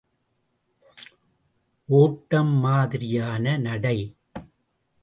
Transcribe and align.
ஒட்டம் 1.85 2.53
மாதிரியான 2.59 3.57
நடை. 3.57 4.15